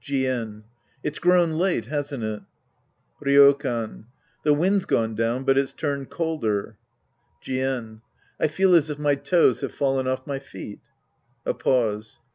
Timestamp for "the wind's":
4.41-4.85